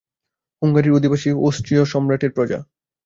হুঙ্গারির 0.61 0.97
অধিবাসী 0.97 1.29
অষ্ট্রীয় 1.39 1.83
সম্রাটের 1.85 2.31
প্রজা। 2.31 2.59